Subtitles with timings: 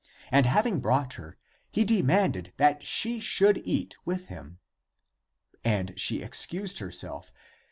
[0.31, 1.37] And having brought her,
[1.71, 4.57] he demanded that she should eat with him.
[5.63, 7.31] And she excused herself.